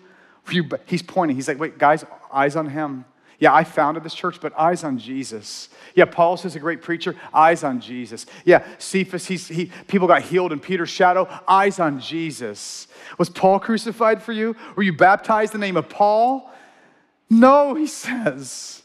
[0.50, 0.70] you?
[0.86, 1.36] He's pointing.
[1.36, 3.04] He's like, Wait, guys, eyes on him.
[3.40, 5.70] Yeah, I founded this church, but eyes on Jesus.
[5.96, 8.26] Yeah, Paul is a great preacher, eyes on Jesus.
[8.46, 12.88] Yeah, Cephas, he's, he, people got healed in Peter's shadow, eyes on Jesus.
[13.18, 14.56] Was Paul crucified for you?
[14.76, 16.52] Were you baptized in the name of Paul?
[17.30, 18.84] No, he says.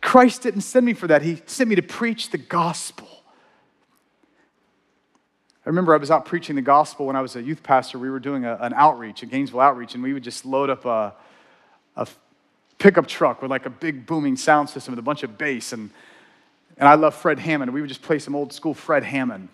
[0.00, 1.22] Christ didn't send me for that.
[1.22, 3.08] He sent me to preach the gospel.
[5.66, 7.98] I remember I was out preaching the gospel when I was a youth pastor.
[7.98, 10.84] We were doing a, an outreach, a Gainesville outreach, and we would just load up
[10.84, 11.14] a,
[11.96, 12.06] a
[12.78, 15.72] pickup truck with like a big booming sound system with a bunch of bass.
[15.72, 15.90] And,
[16.76, 17.72] and I love Fred Hammond.
[17.72, 19.48] We would just play some old school Fred Hammond.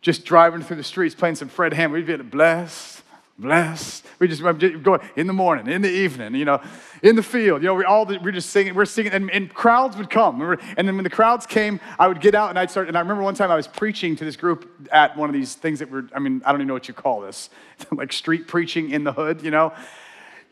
[0.00, 1.94] Just driving through the streets playing some Fred Hammond.
[1.94, 3.02] We'd be like, blessed
[3.38, 4.06] blessed.
[4.18, 6.62] We just going in the morning, in the evening, you know,
[7.02, 7.62] in the field.
[7.62, 10.40] You know, we all we're just singing, we're singing, and, and crowds would come.
[10.76, 12.88] And then when the crowds came, I would get out and I'd start.
[12.88, 15.54] And I remember one time I was preaching to this group at one of these
[15.54, 17.50] things that were, I mean, I don't even know what you call this,
[17.92, 19.72] like street preaching in the hood, you know.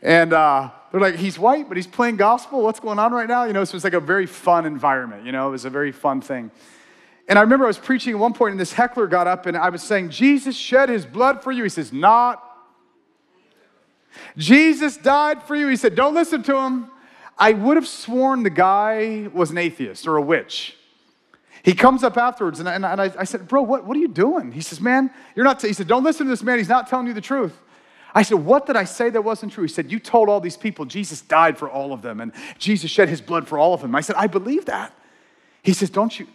[0.01, 2.63] And uh, they're like, he's white, but he's playing gospel.
[2.63, 3.43] What's going on right now?
[3.43, 5.25] You know, so it was like a very fun environment.
[5.25, 6.51] You know, it was a very fun thing.
[7.27, 9.55] And I remember I was preaching at one point, and this heckler got up, and
[9.55, 11.63] I was saying, Jesus shed his blood for you.
[11.63, 12.43] He says, Not
[14.37, 15.67] Jesus died for you.
[15.67, 16.89] He said, Don't listen to him.
[17.37, 20.77] I would have sworn the guy was an atheist or a witch.
[21.63, 24.07] He comes up afterwards, and, I, and I, I, said, Bro, what, what are you
[24.07, 24.51] doing?
[24.51, 25.67] He says, Man, you're not, t-.
[25.67, 26.57] he said, Don't listen to this man.
[26.57, 27.57] He's not telling you the truth.
[28.13, 29.63] I said, What did I say that wasn't true?
[29.63, 32.91] He said, You told all these people Jesus died for all of them, and Jesus
[32.91, 33.95] shed his blood for all of them.
[33.95, 34.93] I said, I believe that.
[35.63, 36.27] He says, Don't you,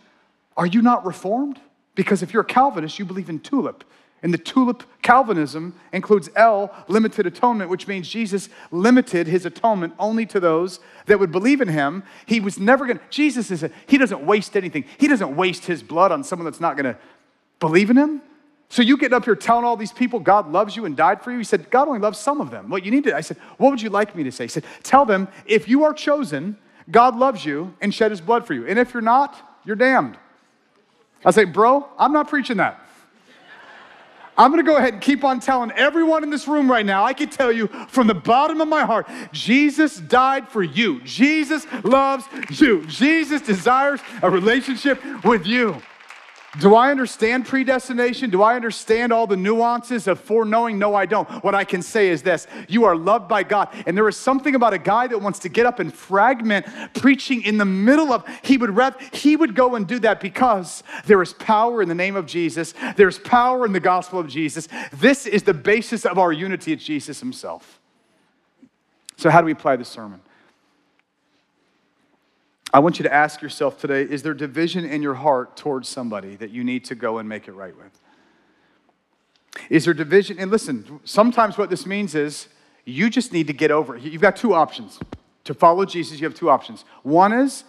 [0.57, 1.61] are you not reformed?
[1.95, 3.85] Because if you're a Calvinist, you believe in tulip.
[4.22, 10.27] And the tulip Calvinism includes L, limited atonement, which means Jesus limited his atonement only
[10.27, 12.03] to those that would believe in him.
[12.24, 14.85] He was never going to, Jesus is, a, he doesn't waste anything.
[14.99, 16.99] He doesn't waste his blood on someone that's not going to
[17.61, 18.22] believe in him.
[18.68, 21.30] So you get up here telling all these people God loves you and died for
[21.30, 21.38] you.
[21.38, 22.68] He said, God only loves some of them.
[22.68, 24.44] What you need to, I said, what would you like me to say?
[24.44, 26.56] He said, tell them if you are chosen,
[26.90, 28.66] God loves you and shed his blood for you.
[28.66, 30.18] And if you're not, you're damned.
[31.24, 32.82] I say, bro, I'm not preaching that.
[34.38, 37.04] I'm gonna go ahead and keep on telling everyone in this room right now.
[37.04, 41.00] I can tell you from the bottom of my heart Jesus died for you.
[41.02, 42.84] Jesus loves you.
[42.86, 45.80] Jesus desires a relationship with you.
[46.59, 48.30] Do I understand predestination?
[48.30, 50.78] Do I understand all the nuances of foreknowing?
[50.78, 51.28] No, I don't.
[51.44, 53.68] What I can say is this you are loved by God.
[53.86, 57.42] And there is something about a guy that wants to get up and fragment preaching
[57.42, 61.20] in the middle of, he would rather, he would go and do that because there
[61.20, 64.68] is power in the name of Jesus, there's power in the gospel of Jesus.
[64.92, 67.80] This is the basis of our unity, it's Jesus himself.
[69.16, 70.20] So, how do we apply the sermon?
[72.72, 76.36] I want you to ask yourself today is there division in your heart towards somebody
[76.36, 78.00] that you need to go and make it right with?
[79.70, 80.38] Is there division?
[80.38, 82.48] And listen, sometimes what this means is
[82.84, 84.02] you just need to get over it.
[84.02, 84.98] You've got two options.
[85.44, 86.84] To follow Jesus, you have two options.
[87.02, 87.64] One is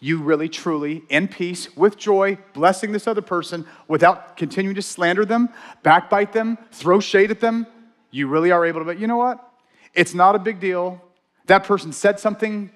[0.00, 5.24] you really, truly, in peace, with joy, blessing this other person without continuing to slander
[5.24, 5.48] them,
[5.84, 7.68] backbite them, throw shade at them.
[8.10, 9.48] You really are able to, but you know what?
[9.94, 11.00] It's not a big deal.
[11.46, 12.72] That person said something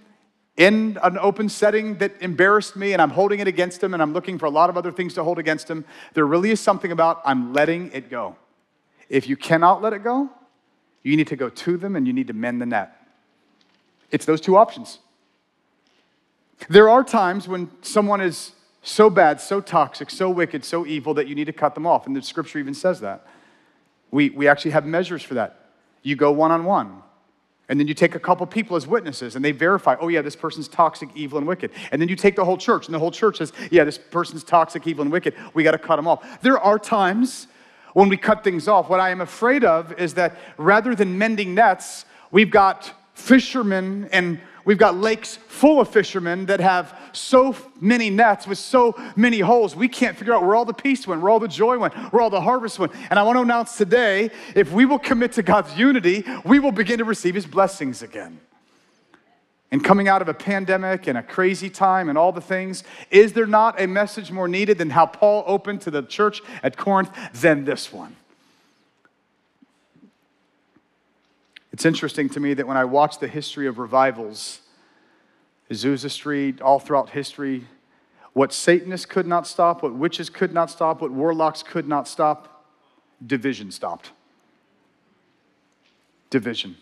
[0.57, 4.13] in an open setting that embarrassed me and I'm holding it against him and I'm
[4.13, 5.85] looking for a lot of other things to hold against him,
[6.15, 8.37] there really is something about I'm letting it go.
[9.09, 10.31] If you cannot let it go,
[11.03, 12.97] you need to go to them and you need to mend the net.
[14.11, 14.99] It's those two options.
[16.69, 18.53] There are times when someone is
[18.83, 22.07] so bad, so toxic, so wicked, so evil that you need to cut them off.
[22.07, 23.27] And the scripture even says that.
[24.11, 25.71] We, we actually have measures for that.
[26.03, 27.03] You go one on one.
[27.69, 30.37] And then you take a couple people as witnesses and they verify, oh, yeah, this
[30.37, 31.73] person's toxic, evil, and wicked.
[31.91, 34.45] And then you take the whole church and the whole church says, yeah, this person's
[34.45, 35.35] toxic, evil, and wicked.
[35.53, 36.41] We got to cut them off.
[36.43, 37.49] There are times
[37.93, 38.89] when we cut things off.
[38.89, 44.41] What I am afraid of is that rather than mending nets, we've got fishermen and
[44.67, 49.77] We've got lakes full of fishermen that have so many nets with so many holes.
[49.77, 52.21] We can't figure out where all the peace went, where all the joy went, where
[52.21, 52.93] all the harvest went.
[53.09, 56.73] And I want to announce today if we will commit to God's unity, we will
[56.73, 58.41] begin to receive his blessings again.
[59.71, 63.35] And coming out of a pandemic and a crazy time and all the things, is
[63.35, 67.11] there not a message more needed than how Paul opened to the church at Corinth
[67.35, 68.17] than this one?
[71.77, 74.61] It's interesting to me that when I watch the history of revivals,
[75.71, 77.67] Azusa Street, all throughout history,
[78.33, 82.65] what Satanists could not stop, what witches could not stop, what warlocks could not stop,
[83.27, 84.13] division stopped.
[86.31, 86.79] Division.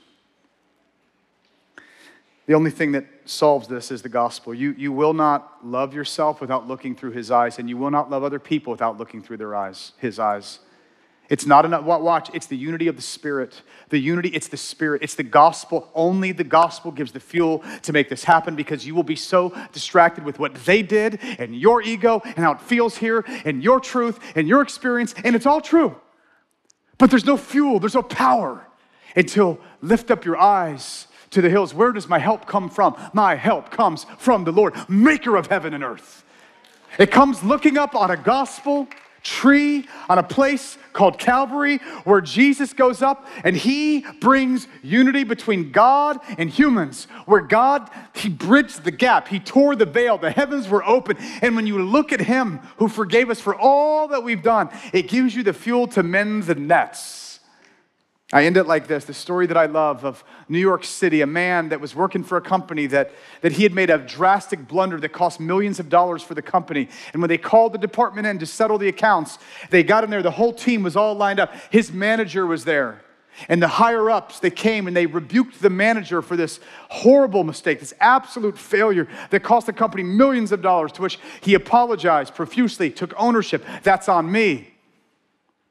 [2.47, 4.55] The only thing that solves this is the gospel.
[4.55, 8.11] You, you will not love yourself without looking through his eyes, and you will not
[8.11, 10.61] love other people without looking through their eyes, his eyes.
[11.31, 11.85] It's not enough.
[11.85, 13.63] Watch, it's the unity of the Spirit.
[13.89, 15.03] The unity, it's the Spirit.
[15.03, 15.91] It's the gospel.
[15.95, 19.55] Only the gospel gives the fuel to make this happen because you will be so
[19.73, 23.81] distracted with what they did and your ego and how it feels here and your
[23.81, 25.97] truth and your experience, and it's all true.
[26.99, 28.67] But there's no fuel, there's no power
[29.17, 31.73] until lift up your eyes to the hills.
[31.73, 32.97] Where does my help come from?
[33.13, 36.25] My help comes from the Lord, maker of heaven and earth.
[36.99, 38.89] It comes looking up on a gospel
[39.25, 45.73] tree on a place called Calvary where Jesus goes up and he brings unity between
[45.73, 47.07] God and humans.
[47.27, 51.17] Where God, he bridged the gap, he tore the veil, the heavens were open.
[51.43, 55.09] And when you look at him who forgave us for all that we've done, it
[55.09, 57.24] gives you the fuel to mend the nets.
[58.35, 61.27] I end it like this the story that I love of New York City, a
[61.27, 63.13] man that was working for a company that,
[63.43, 66.89] that he had made a drastic blunder that cost millions of dollars for the company.
[67.13, 69.39] And when they called the department in to settle the accounts,
[69.71, 71.55] they got in there, the whole team was all lined up.
[71.71, 73.03] His manager was there.
[73.49, 76.59] And the higher ups, they came and they rebuked the manager for this
[76.89, 81.55] horrible mistake, this absolute failure that cost the company millions of dollars, to which he
[81.55, 83.65] apologized profusely, took ownership.
[83.85, 84.75] That's on me.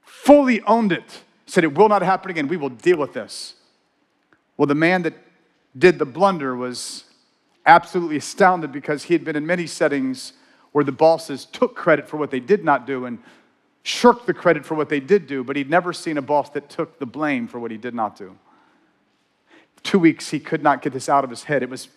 [0.02, 2.48] Fully owned it said, It will not happen again.
[2.48, 3.56] We will deal with this.
[4.58, 5.14] Well, the man that
[5.78, 7.06] did the blunder was
[7.66, 10.34] absolutely astounded because he had been in many settings
[10.72, 13.20] where the bosses took credit for what they did not do and
[13.84, 16.70] shirked the credit for what they did do, but he'd never seen a boss that
[16.70, 18.38] took the blame for what he did not do.
[19.84, 21.62] Two weeks, he could not get this out of his head.
[21.62, 21.90] It was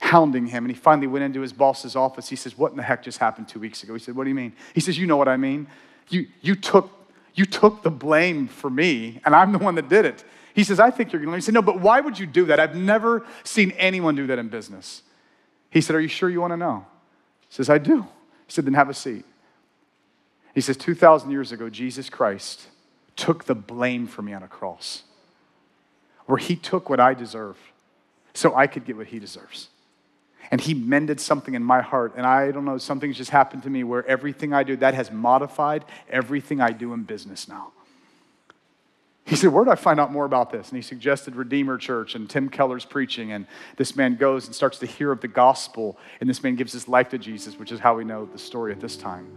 [0.00, 2.28] hounding him, and he finally went into his boss's office.
[2.28, 3.94] He says, What in the heck just happened two weeks ago?
[3.94, 4.52] He said, What do you mean?
[4.74, 5.68] He says, You know what I mean.
[6.08, 6.90] You, you took
[7.34, 10.24] you took the blame for me, and I'm the one that did it.
[10.54, 11.36] He says, I think you're going to.
[11.36, 12.58] He said, No, but why would you do that?
[12.58, 15.02] I've never seen anyone do that in business.
[15.70, 16.86] He said, Are you sure you want to know?
[17.48, 18.02] He says, I do.
[18.02, 19.24] He said, Then have a seat.
[20.54, 22.66] He says, 2,000 years ago, Jesus Christ
[23.14, 25.04] took the blame for me on a cross,
[26.26, 27.56] where he took what I deserve
[28.34, 29.68] so I could get what he deserves
[30.50, 32.14] and he mended something in my heart.
[32.16, 35.10] And I don't know, something's just happened to me where everything I do, that has
[35.10, 37.72] modified everything I do in business now.
[39.26, 40.70] He said, Where do I find out more about this?
[40.70, 43.30] And he suggested Redeemer Church and Tim Keller's preaching.
[43.30, 45.98] And this man goes and starts to hear of the gospel.
[46.20, 48.72] And this man gives his life to Jesus, which is how we know the story
[48.72, 49.30] at this time.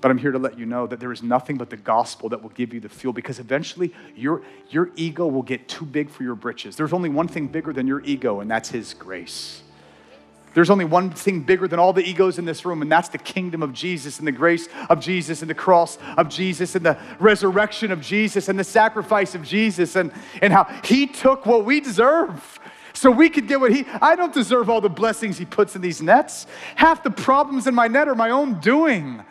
[0.00, 2.42] But I'm here to let you know that there is nothing but the gospel that
[2.42, 6.22] will give you the fuel because eventually your, your ego will get too big for
[6.22, 6.74] your britches.
[6.74, 9.62] There's only one thing bigger than your ego, and that's His grace.
[10.54, 13.18] There's only one thing bigger than all the egos in this room, and that's the
[13.18, 16.98] kingdom of Jesus and the grace of Jesus and the cross of Jesus and the
[17.18, 21.80] resurrection of Jesus and the sacrifice of Jesus and, and how he took what we
[21.80, 22.60] deserve
[22.92, 25.82] so we could get what he I don't deserve all the blessings he puts in
[25.82, 26.46] these nets.
[26.76, 29.24] Half the problems in my net are my own doing.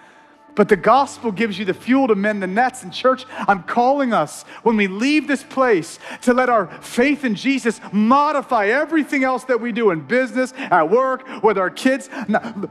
[0.54, 2.84] But the gospel gives you the fuel to mend the nets.
[2.84, 7.36] And, church, I'm calling us when we leave this place to let our faith in
[7.36, 12.10] Jesus modify everything else that we do in business, at work, with our kids,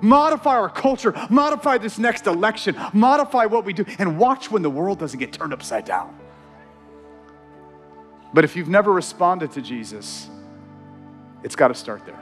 [0.02, 4.70] modify our culture, modify this next election, modify what we do, and watch when the
[4.70, 6.14] world doesn't get turned upside down.
[8.34, 10.28] But if you've never responded to Jesus,
[11.42, 12.19] it's got to start there.